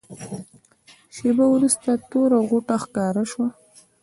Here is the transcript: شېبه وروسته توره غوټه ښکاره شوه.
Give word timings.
شېبه 1.15 1.45
وروسته 1.53 1.89
توره 2.09 2.39
غوټه 2.49 2.75
ښکاره 2.83 3.23
شوه. 3.31 3.47